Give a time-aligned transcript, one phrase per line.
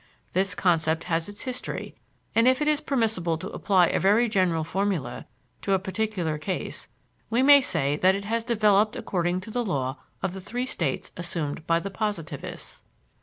[0.33, 1.93] This concept has its history,
[2.33, 5.27] and if it is permissible to apply a very general formula
[5.61, 6.87] to a particular case
[7.29, 11.11] we may say that it has developed according to the law of the three states
[11.15, 12.81] assumed by the positivists.